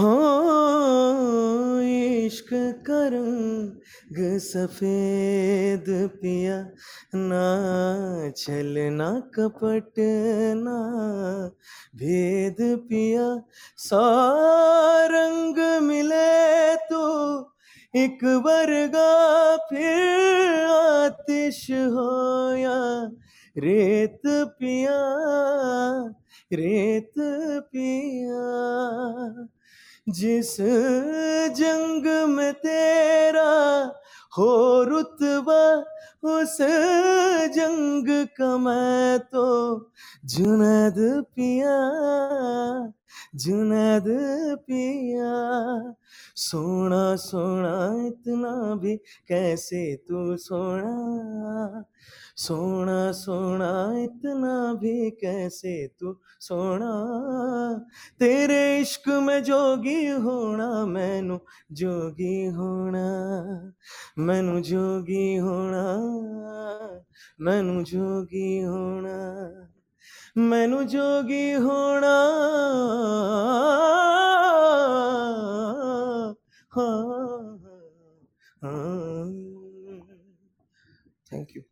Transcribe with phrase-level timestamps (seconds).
[0.00, 0.12] हो,
[1.80, 2.48] इश्क
[2.86, 6.70] का रंग सफ़ेद पिया,
[7.14, 7.44] ना
[8.36, 9.92] छलना कपट,
[10.56, 10.78] ना
[11.96, 13.42] भेद पिया।
[13.76, 14.02] सा
[15.06, 17.04] रंग मिले तो
[17.96, 19.10] एक वर्गा
[19.56, 22.10] फिर आतिश हो
[22.56, 23.10] या।
[23.58, 24.98] रेत पिया
[26.52, 27.12] रेत
[27.72, 28.42] पिया।
[30.08, 30.56] जिस
[31.56, 33.50] जंग में तेरा
[34.38, 35.62] हो रुतबा,
[36.24, 36.56] उस
[37.54, 39.46] जंग का मैं तो
[40.24, 41.76] जुनद पिया
[43.34, 44.04] जुनद
[44.66, 45.32] पिया।
[46.36, 48.96] सोना सोना इतना भी
[49.28, 51.71] कैसे तू सोना?
[52.36, 56.92] सोना सोना, इतना भी कैसे तू सोना?
[58.18, 61.38] तेरे इश्क में जोगी होना, मैनू
[61.72, 63.04] जोगी होना,
[64.18, 65.84] मैनू जोगी होना,
[67.40, 69.16] मैनू जोगी होना,
[70.38, 72.14] मैनू जोगी होना।
[76.72, 77.58] हाँ
[78.62, 79.26] हाँ
[81.32, 81.62] थैंक यू